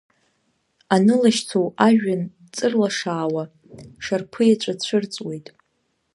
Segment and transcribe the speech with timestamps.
[0.95, 2.21] Анылашьцоу ажәҩан
[2.55, 3.43] ҵырлашаауа
[4.03, 5.47] Шарԥыеҵәа цәырҵуеит.